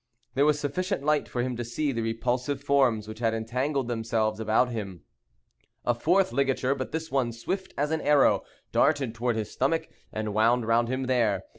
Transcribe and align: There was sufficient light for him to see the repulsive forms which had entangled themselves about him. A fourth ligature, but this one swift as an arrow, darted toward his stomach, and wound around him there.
There 0.33 0.47
was 0.47 0.59
sufficient 0.59 1.03
light 1.03 1.29
for 1.29 1.43
him 1.43 1.55
to 1.57 1.63
see 1.63 1.91
the 1.91 2.01
repulsive 2.01 2.59
forms 2.63 3.07
which 3.07 3.19
had 3.19 3.35
entangled 3.35 3.87
themselves 3.87 4.39
about 4.39 4.71
him. 4.71 5.03
A 5.85 5.93
fourth 5.93 6.31
ligature, 6.33 6.73
but 6.73 6.91
this 6.91 7.11
one 7.11 7.31
swift 7.31 7.71
as 7.77 7.91
an 7.91 8.01
arrow, 8.01 8.41
darted 8.71 9.13
toward 9.13 9.35
his 9.35 9.51
stomach, 9.51 9.89
and 10.11 10.33
wound 10.33 10.65
around 10.65 10.87
him 10.87 11.03
there. 11.03 11.43